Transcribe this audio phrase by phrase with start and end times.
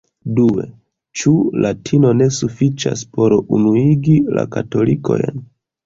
[0.37, 0.63] Due,
[1.21, 1.33] ĉu
[1.67, 5.51] latino ne sufiĉas por unuigi la katolikojn.